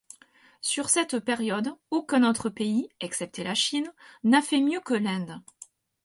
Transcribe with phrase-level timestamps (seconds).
[0.61, 3.93] Sur cette période, aucun autre pays, excepté la Chine,
[4.23, 5.43] n'a fait mieux que l'Inde.